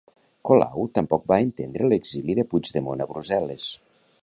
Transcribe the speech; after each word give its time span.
Colau 0.49 0.87
tampoc 0.99 1.27
va 1.33 1.37
entendre 1.49 1.91
l'exili 1.93 2.37
de 2.41 2.47
Puigdemont 2.53 3.05
a 3.07 3.11
Brussel·les. 3.13 3.71